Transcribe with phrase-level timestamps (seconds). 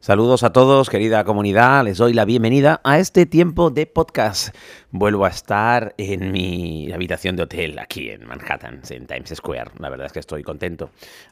[0.00, 1.82] Saludos a todos, querida comunidad.
[1.84, 4.54] Les doy la bienvenida a este tiempo de podcast.
[4.92, 9.72] Vuelvo a estar en mi habitación de hotel aquí en Manhattan, en Times Square.
[9.80, 10.90] La verdad es que estoy contento.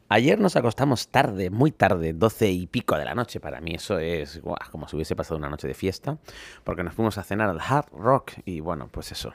[0.08, 3.38] Ayer nos acostamos tarde, muy tarde, doce y pico de la noche.
[3.38, 4.40] Para mí eso es
[4.72, 6.18] como si hubiese pasado una noche de fiesta,
[6.64, 9.32] porque nos fuimos a cenar al Hard Rock y bueno, pues eso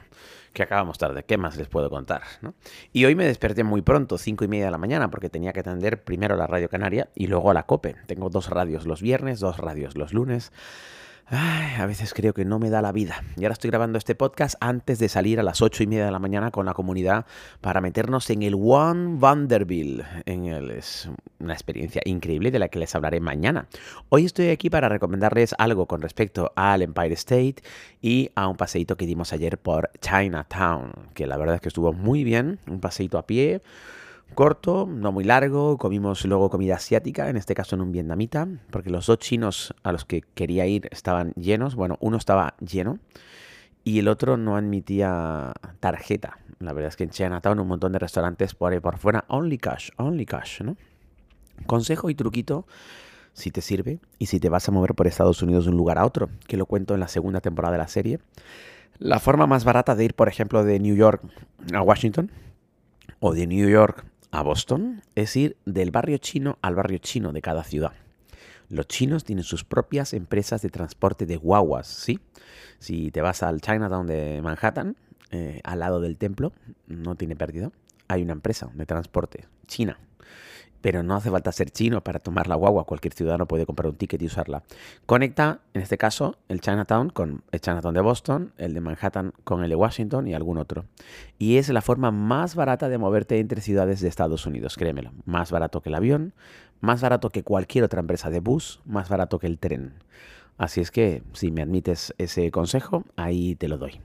[0.52, 1.24] que acabamos tarde.
[1.24, 2.22] ¿Qué más les puedo contar?
[2.92, 5.60] Y hoy me desperté muy pronto, cinco y media de la mañana, porque tenía que
[5.60, 7.96] atender primero la radio canaria y luego a la COPE.
[8.06, 10.52] Tengo dos radios los viernes, dos radios los lunes
[11.28, 13.22] a veces creo que no me da la vida.
[13.36, 16.10] Y ahora estoy grabando este podcast antes de salir a las ocho y media de
[16.10, 17.26] la mañana con la comunidad
[17.60, 20.04] para meternos en el One Vanderbilt.
[20.26, 21.08] En es
[21.38, 23.66] una experiencia increíble de la que les hablaré mañana.
[24.08, 27.56] Hoy estoy aquí para recomendarles algo con respecto al Empire State
[28.00, 31.92] y a un paseíto que dimos ayer por Chinatown, que la verdad es que estuvo
[31.92, 32.58] muy bien.
[32.66, 33.62] Un paseíto a pie
[34.34, 35.78] corto, no muy largo.
[35.78, 39.92] Comimos luego comida asiática, en este caso en un vietnamita, porque los dos chinos a
[39.92, 41.74] los que quería ir estaban llenos.
[41.74, 42.98] Bueno, uno estaba lleno
[43.84, 46.38] y el otro no admitía tarjeta.
[46.58, 49.58] La verdad es que en Chinatown un montón de restaurantes por ahí por fuera, only
[49.58, 50.76] cash, only cash, ¿no?
[51.66, 52.66] Consejo y truquito
[53.34, 55.98] si te sirve y si te vas a mover por Estados Unidos de un lugar
[55.98, 58.20] a otro, que lo cuento en la segunda temporada de la serie.
[58.98, 61.22] La forma más barata de ir, por ejemplo, de New York
[61.72, 62.30] a Washington
[63.20, 67.42] o de New York a Boston es ir del barrio chino al barrio chino de
[67.42, 67.92] cada ciudad.
[68.68, 72.18] Los chinos tienen sus propias empresas de transporte de guaguas, ¿sí?
[72.78, 74.96] Si te vas al Chinatown de Manhattan,
[75.30, 76.52] eh, al lado del templo,
[76.86, 77.70] no tiene pérdida,
[78.08, 79.98] hay una empresa de transporte china
[80.82, 82.84] pero no hace falta ser chino para tomar la guagua.
[82.84, 84.62] Cualquier ciudadano puede comprar un ticket y usarla.
[85.06, 89.62] Conecta, en este caso, el Chinatown con el Chinatown de Boston, el de Manhattan con
[89.62, 90.84] el de Washington y algún otro.
[91.38, 95.12] Y es la forma más barata de moverte entre ciudades de Estados Unidos, créemelo.
[95.24, 96.34] Más barato que el avión,
[96.80, 99.94] más barato que cualquier otra empresa de bus, más barato que el tren.
[100.58, 104.00] Así es que si me admites ese consejo, ahí te lo doy.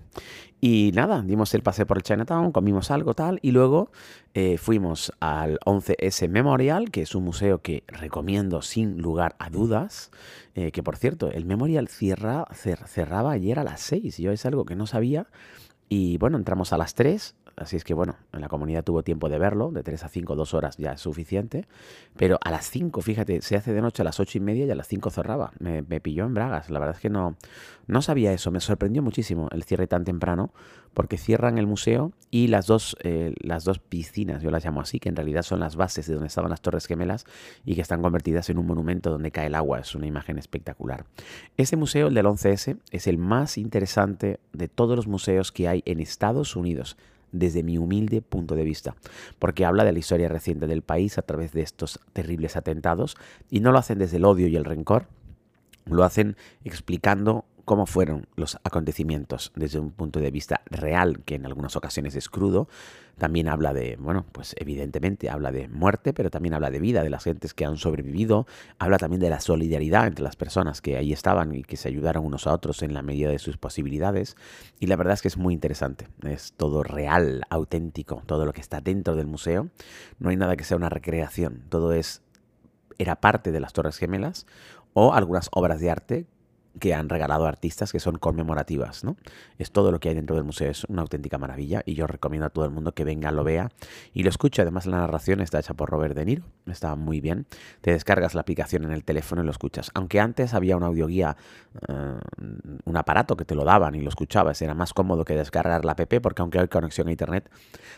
[0.59, 3.91] Y nada, dimos el paseo por el Chinatown, comimos algo tal y luego
[4.33, 10.09] eh, fuimos al 11S Memorial, que es un museo que recomiendo sin lugar a dudas.
[10.55, 14.17] Eh, que por cierto, el Memorial cierra, cerraba ayer a las 6.
[14.17, 15.27] Yo es algo que no sabía.
[15.89, 19.29] Y bueno, entramos a las 3 Así es que bueno, en la comunidad tuvo tiempo
[19.29, 21.65] de verlo, de 3 a 5, 2 horas ya es suficiente.
[22.15, 24.71] Pero a las 5, fíjate, se hace de noche a las 8 y media y
[24.71, 25.51] a las 5 cerraba.
[25.59, 26.69] Me, pilló en bragas.
[26.69, 27.35] La verdad es que no,
[27.87, 28.51] no sabía eso.
[28.51, 30.51] Me sorprendió muchísimo el cierre tan temprano
[30.93, 34.99] porque cierran el museo y las dos, eh, las dos piscinas, yo las llamo así,
[34.99, 37.25] que en realidad son las bases de donde estaban las Torres Gemelas
[37.65, 39.79] y que están convertidas en un monumento donde cae el agua.
[39.79, 41.05] Es una imagen espectacular.
[41.57, 45.81] Este museo, el del 11S, es el más interesante de todos los museos que hay
[45.85, 46.97] en Estados Unidos
[47.31, 48.95] desde mi humilde punto de vista,
[49.39, 53.15] porque habla de la historia reciente del país a través de estos terribles atentados
[53.49, 55.07] y no lo hacen desde el odio y el rencor,
[55.85, 61.45] lo hacen explicando cómo fueron los acontecimientos desde un punto de vista real, que en
[61.45, 62.69] algunas ocasiones es crudo.
[63.17, 67.09] También habla de, bueno, pues evidentemente habla de muerte, pero también habla de vida, de
[67.09, 68.47] las gentes que han sobrevivido.
[68.79, 72.25] Habla también de la solidaridad entre las personas que ahí estaban y que se ayudaron
[72.25, 74.37] unos a otros en la medida de sus posibilidades.
[74.79, 76.07] Y la verdad es que es muy interesante.
[76.23, 79.67] Es todo real, auténtico, todo lo que está dentro del museo.
[80.19, 81.65] No hay nada que sea una recreación.
[81.67, 82.21] Todo es
[82.97, 84.47] era parte de las Torres Gemelas
[84.93, 86.27] o algunas obras de arte
[86.79, 89.17] que han regalado artistas que son conmemorativas, ¿no?
[89.57, 92.45] Es todo lo que hay dentro del museo, es una auténtica maravilla y yo recomiendo
[92.45, 93.69] a todo el mundo que venga, lo vea
[94.13, 94.61] y lo escuche.
[94.61, 97.45] Además la narración está hecha por Robert De Niro, está muy bien.
[97.81, 99.91] Te descargas la aplicación en el teléfono y lo escuchas.
[99.93, 101.35] Aunque antes había una audioguía,
[101.89, 102.17] uh,
[102.85, 105.93] un aparato que te lo daban y lo escuchabas, era más cómodo que descargar la
[105.93, 107.49] app porque aunque hay conexión a internet,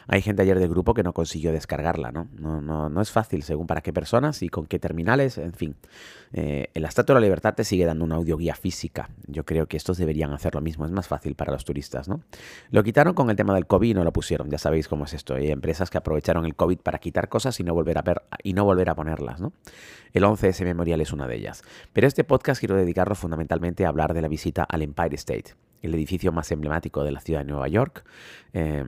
[0.08, 2.28] hay gente ayer del grupo que no consiguió descargarla, ¿no?
[2.40, 5.76] No, es fácil según para qué personas y con qué terminales, en fin.
[6.34, 8.69] Eh, el Estatua de la Libertad te sigue dando una audioguía física
[9.28, 12.22] Yo creo que estos deberían hacer lo mismo, es más fácil para los turistas, ¿no?
[12.72, 15.14] Lo quitaron con el tema del COVID y no lo pusieron, ya sabéis cómo es
[15.14, 15.36] esto.
[15.36, 18.54] Hay empresas que aprovecharon el COVID para quitar cosas y no volver a, ver, y
[18.54, 19.54] no volver a ponerlas, ¿no?
[20.14, 21.64] El 11S Memorial es una de ellas.
[21.94, 25.94] Pero este podcast quiero dedicarlo fundamentalmente a hablar de la visita al Empire State, el
[25.94, 28.04] edificio más emblemático de la ciudad de Nueva York.
[28.54, 28.84] Eh,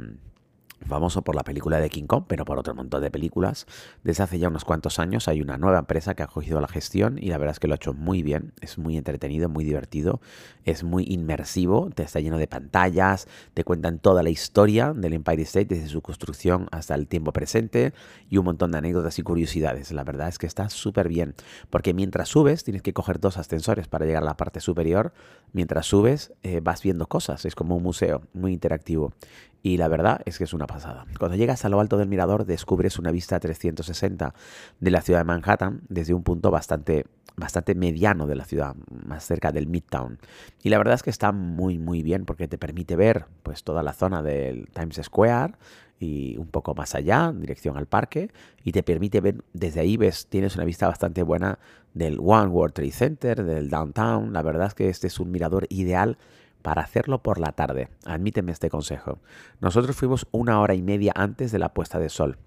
[0.85, 3.65] famoso por la película de King Kong, pero por otro montón de películas.
[4.03, 7.17] Desde hace ya unos cuantos años hay una nueva empresa que ha cogido la gestión
[7.19, 8.53] y la verdad es que lo ha hecho muy bien.
[8.61, 10.21] Es muy entretenido, muy divertido,
[10.65, 15.43] es muy inmersivo, te está lleno de pantallas, te cuentan toda la historia del Empire
[15.43, 17.93] State desde su construcción hasta el tiempo presente
[18.29, 19.91] y un montón de anécdotas y curiosidades.
[19.91, 21.35] La verdad es que está súper bien,
[21.69, 25.13] porque mientras subes tienes que coger dos ascensores para llegar a la parte superior.
[25.53, 29.13] Mientras subes eh, vas viendo cosas, es como un museo muy interactivo
[29.63, 31.05] y la verdad es que es una pasada.
[31.19, 34.33] Cuando llegas a lo alto del mirador descubres una vista 360
[34.79, 37.05] de la ciudad de Manhattan desde un punto bastante,
[37.35, 38.75] bastante mediano de la ciudad,
[39.05, 40.19] más cerca del Midtown.
[40.63, 43.83] Y la verdad es que está muy muy bien porque te permite ver pues toda
[43.83, 45.53] la zona del Times Square
[45.99, 48.31] y un poco más allá, en dirección al parque,
[48.63, 51.59] y te permite ver, desde ahí ves, tienes una vista bastante buena
[51.93, 54.33] del One World Trade Center, del downtown.
[54.33, 56.17] La verdad es que este es un mirador ideal
[56.61, 57.89] para hacerlo por la tarde.
[58.05, 59.19] Admíteme este consejo.
[59.59, 62.37] Nosotros fuimos una hora y media antes de la puesta de sol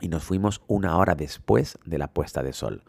[0.00, 2.82] y nos fuimos una hora después de la puesta de sol.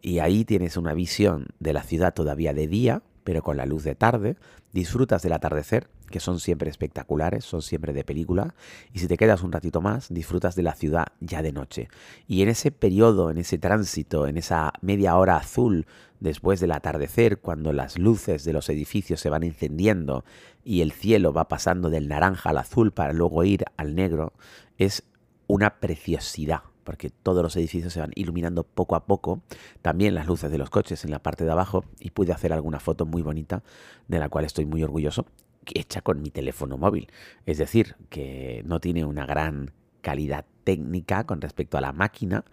[0.00, 3.84] Y ahí tienes una visión de la ciudad todavía de día, pero con la luz
[3.84, 4.36] de tarde.
[4.72, 8.54] Disfrutas del atardecer, que son siempre espectaculares, son siempre de película.
[8.92, 11.88] Y si te quedas un ratito más, disfrutas de la ciudad ya de noche.
[12.26, 15.86] Y en ese periodo, en ese tránsito, en esa media hora azul
[16.20, 20.24] después del atardecer, cuando las luces de los edificios se van encendiendo
[20.64, 24.32] y el cielo va pasando del naranja al azul para luego ir al negro,
[24.78, 25.02] es
[25.48, 29.42] una preciosidad porque todos los edificios se van iluminando poco a poco,
[29.82, 32.80] también las luces de los coches en la parte de abajo, y pude hacer alguna
[32.80, 33.62] foto muy bonita,
[34.08, 35.26] de la cual estoy muy orgulloso,
[35.74, 37.08] hecha con mi teléfono móvil.
[37.46, 39.70] Es decir, que no tiene una gran
[40.00, 42.44] calidad técnica con respecto a la máquina,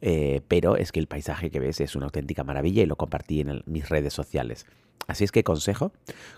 [0.00, 3.40] eh, pero es que el paisaje que ves es una auténtica maravilla y lo compartí
[3.40, 4.66] en mis redes sociales.
[5.06, 5.92] Así es que consejo,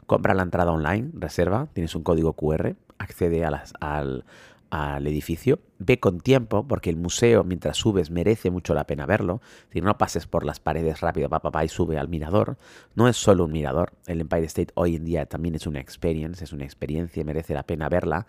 [0.06, 4.24] compra la entrada online, reserva, tienes un código QR, accede a las, al,
[4.70, 9.40] al edificio, ve con tiempo, porque el museo mientras subes merece mucho la pena verlo,
[9.72, 12.56] si no pases por las paredes rápido, pa, pa, pa, y sube al mirador,
[12.94, 16.44] no es solo un mirador, el Empire State hoy en día también es una experience,
[16.44, 18.26] es una experiencia, merece la pena verla,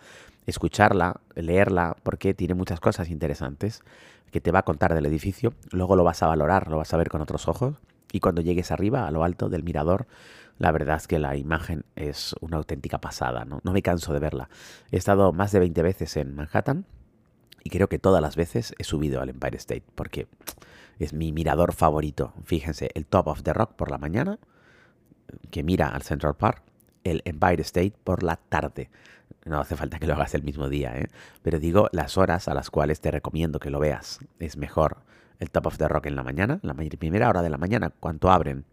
[0.48, 3.84] escucharla, leerla, porque tiene muchas cosas interesantes
[4.32, 6.98] que te va a contar del edificio, luego lo vas a valorar, lo vas a
[6.98, 7.76] ver con otros ojos,
[8.12, 10.08] y cuando llegues arriba, a lo alto del mirador,
[10.62, 13.62] la verdad es que la imagen es una auténtica pasada, ¿no?
[13.64, 14.48] No me canso de verla.
[14.92, 16.86] He estado más de 20 veces en Manhattan
[17.64, 20.28] y creo que todas las veces he subido al Empire State porque
[21.00, 22.36] es mi mirador favorito.
[22.44, 24.38] Fíjense, el Top of the Rock por la mañana,
[25.50, 26.62] que mira al Central Park,
[27.04, 28.92] el Empire State por la tarde.
[29.46, 31.08] No hace falta que lo hagas el mismo día, ¿eh?
[31.42, 34.20] pero digo las horas a las cuales te recomiendo que lo veas.
[34.38, 34.98] Es mejor
[35.40, 38.30] el Top of the Rock en la mañana, la primera hora de la mañana, cuando
[38.30, 38.64] abren,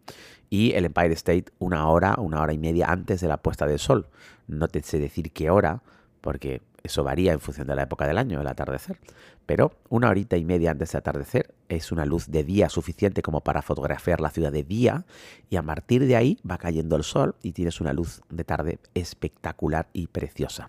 [0.51, 3.79] y el Empire State una hora, una hora y media antes de la puesta del
[3.79, 4.09] sol.
[4.47, 5.83] No te sé decir qué hora,
[6.21, 8.99] porque eso varía en función de la época del año, el atardecer.
[9.47, 13.41] Pero una horita y media antes de atardecer es una luz de día suficiente como
[13.41, 15.05] para fotografiar la ciudad de día
[15.49, 18.79] y a partir de ahí va cayendo el sol y tienes una luz de tarde
[18.95, 20.69] espectacular y preciosa.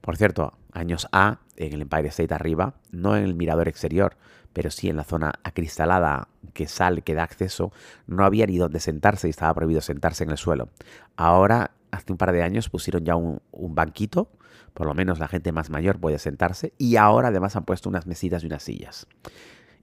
[0.00, 4.16] Por cierto, años A en el Empire State arriba, no en el mirador exterior,
[4.54, 7.72] pero sí en la zona acristalada que sale, que da acceso,
[8.06, 10.70] no había ni donde sentarse y estaba prohibido sentarse en el suelo.
[11.16, 14.28] Ahora, hace un par de años, pusieron ya un, banquito,
[14.72, 18.06] por lo menos la gente más mayor puede sentarse, y ahora además han puesto unas
[18.06, 19.06] mesitas y unas sillas.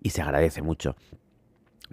[0.01, 0.95] Y se agradece mucho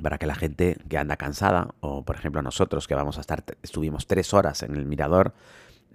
[0.01, 3.45] para que la gente que anda cansada, o por ejemplo nosotros que vamos a estar,
[3.63, 5.35] estuvimos tres horas en el mirador,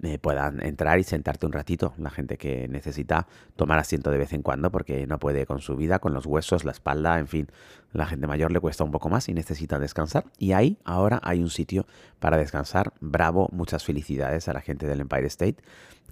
[0.02, 1.94] eh, puedan entrar y sentarte un ratito.
[1.98, 3.26] La gente que necesita
[3.56, 6.64] tomar asiento de vez en cuando porque no puede con su vida, con los huesos,
[6.64, 7.48] la espalda, en fin.
[7.92, 10.24] La gente mayor le cuesta un poco más y necesita descansar.
[10.38, 11.86] Y ahí ahora hay un sitio
[12.18, 12.92] para descansar.
[13.00, 15.62] Bravo, muchas felicidades a la gente del Empire State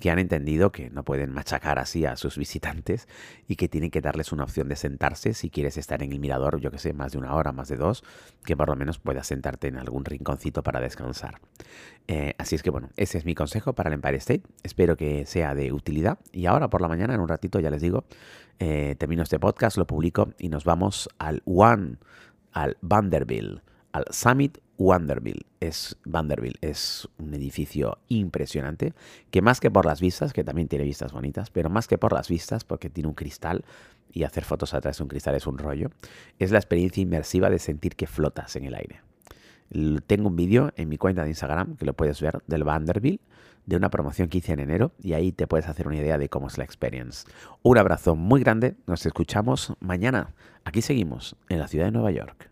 [0.02, 3.06] que han entendido que no pueden machacar así a sus visitantes
[3.46, 6.58] y que tienen que darles una opción de sentarse si quieres estar en el mirador,
[6.58, 8.02] yo que sé, más de una hora, más de dos,
[8.44, 11.40] que por lo menos puedas sentarte en algún rinconcito para descansar.
[12.08, 14.42] Eh, así es que bueno, ese es mi consejo para el Empire State.
[14.64, 16.18] Espero que sea de utilidad.
[16.32, 18.02] Y ahora por la mañana, en un ratito, ya les digo,
[18.58, 21.98] eh, termino este podcast, lo publico y nos vamos al One,
[22.50, 25.46] al Vanderbilt, al Summit Vanderbilt.
[25.60, 28.94] Es, Vanderbilt es un edificio impresionante,
[29.30, 32.12] que más que por las vistas, que también tiene vistas bonitas, pero más que por
[32.12, 33.64] las vistas, porque tiene un cristal
[34.12, 35.90] y hacer fotos atrás de un cristal es un rollo,
[36.38, 39.00] es la experiencia inmersiva de sentir que flotas en el aire.
[40.06, 43.22] Tengo un vídeo en mi cuenta de Instagram que lo puedes ver del Vanderbilt
[43.64, 46.28] de una promoción que hice en enero y ahí te puedes hacer una idea de
[46.28, 47.26] cómo es la experience.
[47.62, 50.34] Un abrazo muy grande, nos escuchamos mañana.
[50.64, 52.51] Aquí seguimos en la ciudad de Nueva York.